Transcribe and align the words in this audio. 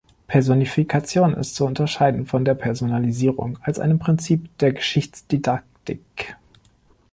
Personifikation 0.25 1.35
ist 1.35 1.53
zu 1.53 1.63
unterscheiden 1.63 2.25
von 2.25 2.43
der 2.43 2.55
Personalisierung 2.55 3.59
als 3.61 3.77
einem 3.77 3.99
Prinzip 3.99 4.49
der 4.57 4.73
Geschichtsdidaktik. 4.73 6.35